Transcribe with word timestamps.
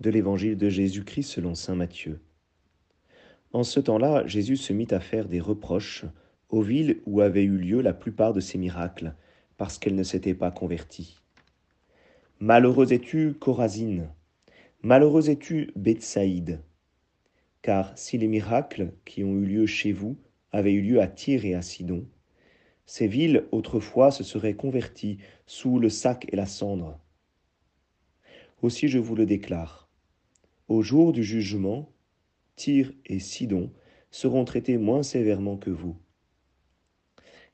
de 0.00 0.10
l'évangile 0.10 0.56
de 0.56 0.68
Jésus-Christ 0.68 1.24
selon 1.24 1.54
Saint 1.54 1.74
Matthieu. 1.74 2.20
En 3.52 3.62
ce 3.62 3.80
temps-là, 3.80 4.26
Jésus 4.26 4.56
se 4.56 4.72
mit 4.72 4.88
à 4.90 5.00
faire 5.00 5.28
des 5.28 5.40
reproches 5.40 6.04
aux 6.48 6.62
villes 6.62 7.00
où 7.06 7.20
avaient 7.20 7.44
eu 7.44 7.58
lieu 7.58 7.80
la 7.80 7.92
plupart 7.92 8.32
de 8.32 8.40
ses 8.40 8.58
miracles, 8.58 9.14
parce 9.56 9.78
qu'elles 9.78 9.94
ne 9.94 10.02
s'étaient 10.02 10.34
pas 10.34 10.50
converties. 10.50 11.18
Malheureux 12.38 12.92
es-tu, 12.92 13.34
Corazine 13.34 14.08
Malheureux 14.82 15.28
es-tu, 15.28 15.70
Bethsaïde? 15.76 16.62
Car 17.60 17.96
si 17.98 18.16
les 18.16 18.28
miracles 18.28 18.94
qui 19.04 19.22
ont 19.22 19.34
eu 19.34 19.44
lieu 19.44 19.66
chez 19.66 19.92
vous 19.92 20.16
avaient 20.50 20.72
eu 20.72 20.80
lieu 20.80 21.02
à 21.02 21.06
Tyr 21.06 21.44
et 21.44 21.54
à 21.54 21.60
Sidon, 21.60 22.06
ces 22.86 23.06
villes 23.06 23.44
autrefois 23.52 24.10
se 24.10 24.24
seraient 24.24 24.54
converties 24.54 25.18
sous 25.46 25.78
le 25.78 25.90
sac 25.90 26.26
et 26.32 26.36
la 26.36 26.46
cendre. 26.46 26.98
Aussi 28.62 28.88
je 28.88 28.98
vous 28.98 29.14
le 29.14 29.26
déclare, 29.26 29.89
au 30.70 30.82
jour 30.82 31.12
du 31.12 31.24
jugement, 31.24 31.92
Tyr 32.54 32.92
et 33.04 33.18
Sidon 33.18 33.72
seront 34.12 34.44
traités 34.44 34.78
moins 34.78 35.02
sévèrement 35.02 35.56
que 35.56 35.70
vous. 35.70 35.96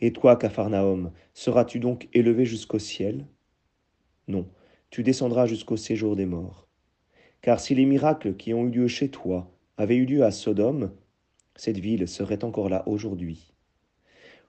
Et 0.00 0.12
toi, 0.12 0.34
Capharnaüm, 0.34 1.12
seras-tu 1.32 1.78
donc 1.78 2.08
élevé 2.12 2.44
jusqu'au 2.44 2.80
ciel? 2.80 3.24
Non, 4.26 4.50
tu 4.90 5.04
descendras 5.04 5.46
jusqu'au 5.46 5.76
séjour 5.76 6.16
des 6.16 6.26
morts. 6.26 6.66
Car 7.40 7.60
si 7.60 7.76
les 7.76 7.86
miracles 7.86 8.34
qui 8.34 8.52
ont 8.52 8.66
eu 8.66 8.70
lieu 8.70 8.88
chez 8.88 9.10
toi 9.10 9.56
avaient 9.76 9.96
eu 9.96 10.06
lieu 10.06 10.24
à 10.24 10.32
Sodome, 10.32 10.92
cette 11.54 11.78
ville 11.78 12.08
serait 12.08 12.42
encore 12.42 12.68
là 12.68 12.82
aujourd'hui. 12.88 13.52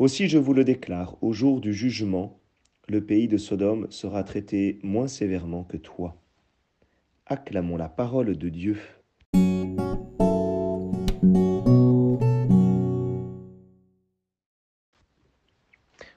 Aussi 0.00 0.26
je 0.26 0.38
vous 0.38 0.52
le 0.52 0.64
déclare, 0.64 1.16
au 1.22 1.32
jour 1.32 1.60
du 1.60 1.72
jugement, 1.72 2.40
le 2.88 3.06
pays 3.06 3.28
de 3.28 3.36
Sodome 3.36 3.88
sera 3.92 4.24
traité 4.24 4.80
moins 4.82 5.06
sévèrement 5.06 5.62
que 5.62 5.76
toi. 5.76 6.20
Acclamons 7.30 7.76
la 7.76 7.90
parole 7.90 8.38
de 8.38 8.48
Dieu. 8.48 8.78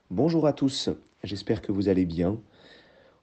Bonjour 0.10 0.48
à 0.48 0.54
tous, 0.54 0.90
j'espère 1.22 1.62
que 1.62 1.74
vous 1.74 1.90
allez 1.90 2.06
bien. 2.06 2.40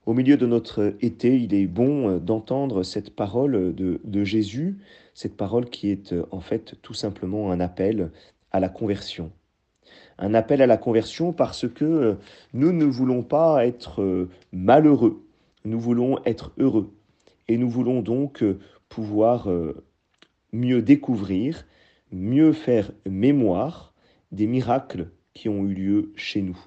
Au 0.05 0.13
milieu 0.13 0.37
de 0.37 0.45
notre 0.45 0.93
été, 1.01 1.35
il 1.39 1.55
est 1.55 1.65
bon 1.65 2.17
d'entendre 2.17 2.83
cette 2.83 3.15
parole 3.15 3.73
de, 3.73 4.23
Jésus, 4.23 4.77
cette 5.15 5.35
parole 5.35 5.67
qui 5.67 5.89
est 5.89 6.13
en 6.29 6.41
fait 6.41 6.75
tout 6.83 6.93
simplement 6.93 7.51
un 7.51 7.59
appel 7.59 8.11
à 8.51 8.59
la 8.59 8.69
conversion. 8.69 9.31
Un 10.19 10.35
appel 10.35 10.61
à 10.61 10.67
la 10.67 10.77
conversion 10.77 11.33
parce 11.33 11.67
que 11.67 12.17
nous 12.53 12.71
ne 12.71 12.85
voulons 12.85 13.23
pas 13.23 13.65
être 13.65 14.27
malheureux, 14.51 15.25
nous 15.65 15.79
voulons 15.79 16.19
être 16.25 16.51
heureux 16.59 16.93
et 17.49 17.57
nous 17.57 17.69
voulons 17.69 18.01
donc 18.01 18.43
euh, 18.43 18.59
pouvoir 18.87 19.49
euh, 19.49 19.83
mieux 20.53 20.81
découvrir, 20.81 21.65
mieux 22.11 22.53
faire 22.53 22.91
mémoire 23.05 23.93
des 24.31 24.47
miracles 24.47 25.09
qui 25.33 25.49
ont 25.49 25.65
eu 25.65 25.73
lieu 25.73 26.13
chez 26.15 26.41
nous. 26.41 26.57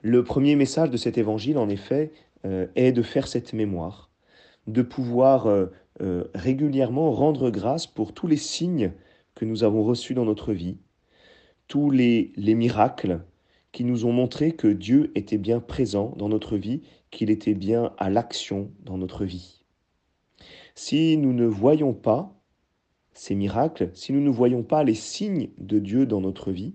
Le 0.00 0.24
premier 0.24 0.56
message 0.56 0.90
de 0.90 0.96
cet 0.96 1.18
évangile, 1.18 1.58
en 1.58 1.68
effet, 1.68 2.12
euh, 2.46 2.66
est 2.74 2.92
de 2.92 3.02
faire 3.02 3.28
cette 3.28 3.52
mémoire, 3.52 4.10
de 4.66 4.82
pouvoir 4.82 5.46
régulièrement 6.34 7.12
rendre 7.12 7.50
grâce 7.50 7.86
pour 7.86 8.14
tous 8.14 8.26
les 8.26 8.38
signes 8.38 8.92
que 9.34 9.44
nous 9.44 9.64
avons 9.64 9.82
reçus 9.82 10.14
dans 10.14 10.24
notre 10.24 10.54
vie, 10.54 10.78
tous 11.68 11.90
les, 11.90 12.32
les 12.36 12.54
miracles 12.54 13.20
qui 13.72 13.84
nous 13.84 14.04
ont 14.04 14.12
montré 14.12 14.52
que 14.52 14.68
Dieu 14.68 15.12
était 15.14 15.38
bien 15.38 15.60
présent 15.60 16.14
dans 16.16 16.28
notre 16.28 16.56
vie, 16.56 16.82
qu'il 17.10 17.30
était 17.30 17.54
bien 17.54 17.92
à 17.98 18.10
l'action 18.10 18.70
dans 18.84 18.98
notre 18.98 19.24
vie. 19.24 19.62
Si 20.74 21.16
nous 21.16 21.32
ne 21.32 21.46
voyons 21.46 21.92
pas 21.92 22.34
ces 23.12 23.34
miracles, 23.34 23.90
si 23.94 24.12
nous 24.12 24.20
ne 24.20 24.30
voyons 24.30 24.62
pas 24.62 24.84
les 24.84 24.94
signes 24.94 25.50
de 25.58 25.78
Dieu 25.78 26.06
dans 26.06 26.20
notre 26.20 26.52
vie, 26.52 26.74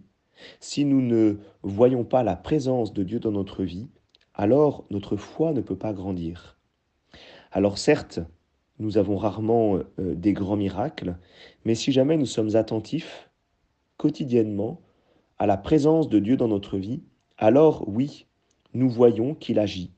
si 0.60 0.86
nous 0.86 1.02
ne 1.02 1.38
voyons 1.64 2.04
pas 2.04 2.24
la 2.24 2.36
présence 2.36 2.94
de 2.94 3.04
Dieu 3.04 3.20
dans 3.20 3.32
notre 3.32 3.64
vie, 3.64 3.90
alors 4.34 4.86
notre 4.90 5.16
foi 5.16 5.54
ne 5.54 5.62
peut 5.62 5.78
pas 5.78 5.94
grandir. 5.94 6.58
Alors 7.52 7.78
certes, 7.78 8.20
nous 8.80 8.98
avons 8.98 9.16
rarement 9.16 9.78
euh, 10.00 10.16
des 10.16 10.34
grands 10.34 10.58
miracles, 10.58 11.18
mais 11.64 11.76
si 11.76 11.92
jamais 11.92 12.18
nous 12.18 12.26
sommes 12.26 12.56
attentifs 12.56 13.30
quotidiennement 13.98 14.82
à 15.38 15.46
la 15.46 15.58
présence 15.58 16.10
de 16.10 16.20
Dieu 16.20 16.38
dans 16.38 16.48
notre 16.48 16.78
vie, 16.78 17.04
alors 17.38 17.88
oui, 17.88 18.26
nous 18.74 18.90
voyons 18.90 19.36
qu'il 19.36 19.60
agit, 19.60 19.92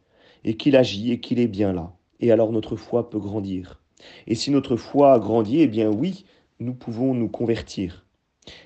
et 0.43 0.57
qu'il 0.57 0.75
agit, 0.75 1.11
et 1.11 1.19
qu'il 1.19 1.39
est 1.39 1.47
bien 1.47 1.73
là. 1.73 1.93
Et 2.19 2.31
alors 2.31 2.51
notre 2.51 2.75
foi 2.75 3.09
peut 3.09 3.19
grandir. 3.19 3.81
Et 4.25 4.35
si 4.35 4.51
notre 4.51 4.75
foi 4.75 5.19
grandit, 5.19 5.61
eh 5.61 5.67
bien 5.67 5.89
oui, 5.89 6.25
nous 6.59 6.73
pouvons 6.73 7.13
nous 7.13 7.29
convertir. 7.29 8.05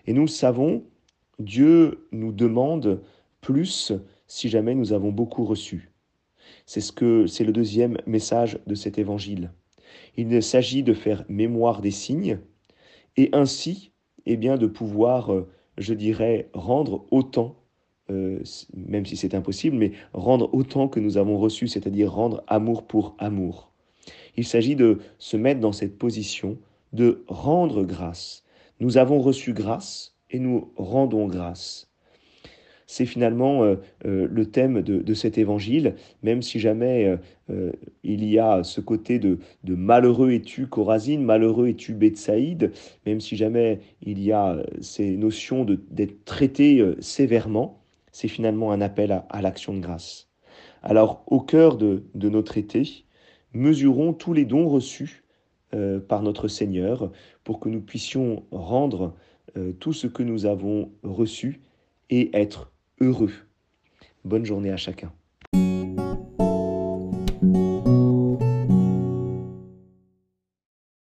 Et 0.06 0.14
nous 0.14 0.28
savons, 0.28 0.84
Dieu 1.40 2.08
nous 2.12 2.32
demande 2.32 3.02
plus 3.42 3.94
si 4.28 4.50
jamais 4.50 4.76
nous 4.76 4.94
avons 4.94 5.12
beaucoup 5.12 5.44
reçu. 5.44 5.92
C'est 6.66 6.82
ce 6.82 6.92
que 6.92 7.28
c'est 7.28 7.44
le 7.44 7.52
deuxième 7.52 7.98
message 8.06 8.60
de 8.68 8.76
cet 8.76 8.98
évangile. 8.98 9.52
Il 10.16 10.42
s'agit 10.42 10.84
de 10.84 10.94
faire 10.94 11.26
mémoire 11.28 11.82
des 11.82 11.92
signes 11.92 12.40
et 13.18 13.30
ainsi, 13.34 13.92
eh 14.26 14.38
bien, 14.38 14.58
de 14.58 14.68
pouvoir 14.68 15.34
euh, 15.34 15.50
je 15.78 15.94
dirais, 15.94 16.50
rendre 16.54 17.06
autant, 17.12 17.56
euh, 18.10 18.42
même 18.74 19.06
si 19.06 19.16
c'est 19.18 19.34
impossible, 19.34 19.78
mais 19.78 19.92
rendre 20.14 20.50
autant 20.54 20.88
que 20.88 21.00
nous 21.00 21.18
avons 21.18 21.38
reçu, 21.38 21.68
c'est-à-dire 21.68 22.12
rendre 22.12 22.44
amour 22.48 22.86
pour 22.86 23.16
amour. 23.20 23.72
Il 24.38 24.46
s'agit 24.46 24.76
de 24.76 25.00
se 25.18 25.38
mettre 25.38 25.60
dans 25.60 25.72
cette 25.72 25.98
position 25.98 26.58
de 26.94 27.24
rendre 27.28 27.84
grâce. 27.84 28.44
Nous 28.80 28.98
avons 28.98 29.20
reçu 29.20 29.54
grâce 29.54 30.16
et 30.30 30.40
nous 30.40 30.72
rendons 30.76 31.28
grâce 31.28 31.91
c'est 32.92 33.06
finalement 33.06 33.64
euh, 33.64 33.78
euh, 34.06 34.28
le 34.30 34.46
thème 34.48 34.82
de, 34.82 35.14
cet 35.14 35.38
évangile, 35.38 35.96
même 36.24 36.42
si 36.42 36.60
jamais 36.60 37.18
euh, 37.50 37.72
il 38.04 38.26
y 38.26 38.38
a 38.38 38.66
ce 38.66 38.82
côté 38.82 39.18
de, 39.18 39.40
malheureux 39.64 40.32
es-tu 40.32 40.68
Corazine, 40.68 41.24
malheureux 41.24 41.70
es-tu 41.70 41.94
Bethsaïde, 41.94 42.74
même 43.06 43.22
si 43.22 43.38
jamais 43.38 43.80
il 44.02 44.22
y 44.22 44.34
a 44.34 44.62
ces 44.82 45.16
notions 45.16 45.66
d'être 45.66 46.26
traité 46.26 46.86
sévèrement, 47.00 47.82
c'est 48.12 48.28
finalement 48.28 48.74
un 48.74 48.82
appel 48.82 49.24
à, 49.30 49.42
l'action 49.42 49.74
de 49.74 49.80
grâce. 49.80 50.30
Alors, 50.84 51.24
au 51.28 51.40
cœur 51.40 51.78
de, 51.78 52.04
de 52.14 52.28
notre 52.28 52.58
été, 52.58 53.06
mesurons 53.54 54.12
tous 54.12 54.34
les 54.34 54.44
dons 54.44 54.68
reçus 54.68 55.24
par 56.10 56.24
notre 56.24 56.50
Seigneur 56.50 57.10
pour 57.46 57.62
que 57.62 57.70
nous 57.70 57.82
puissions 57.82 58.44
rendre 58.52 59.16
tout 59.80 59.94
ce 59.94 60.08
que 60.08 60.24
nous 60.24 60.46
avons 60.46 60.92
reçu 61.04 61.62
et 62.10 62.38
être 62.38 62.72
heureux. 63.02 63.34
Bonne 64.24 64.46
journée 64.46 64.72
à 64.72 64.78
chacun. 64.78 65.12